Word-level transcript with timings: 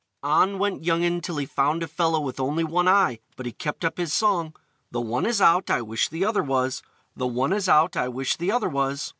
On 0.23 0.57
went 0.57 0.83
young 0.83 1.05
'un 1.05 1.21
till 1.21 1.37
he 1.37 1.45
found 1.45 1.83
a 1.83 1.87
fellow 1.87 2.19
with 2.19 2.39
only 2.39 2.63
one 2.63 2.87
eye; 2.87 3.19
but 3.35 3.45
he 3.45 3.51
kept 3.51 3.85
up 3.85 3.99
his 3.99 4.11
song: 4.11 4.55
"The 4.89 4.99
one 4.99 5.27
is 5.27 5.39
out, 5.39 5.69
I 5.69 5.83
wish 5.83 6.09
the 6.09 6.25
other 6.25 6.41
was! 6.41 6.81
The 7.15 7.27
one 7.27 7.53
is 7.53 7.69
out, 7.69 7.95
I 7.95 8.07
wish 8.07 8.35
the 8.35 8.51
other 8.51 8.67
was!" 8.67 9.09